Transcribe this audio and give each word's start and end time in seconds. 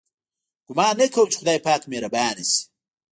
ګومان 0.67 0.93
نه 0.99 1.05
کوم 1.13 1.27
چې 1.31 1.37
خدای 1.41 1.59
پاک 1.67 1.81
مهربانه 1.91 2.43
شي. 2.51 2.61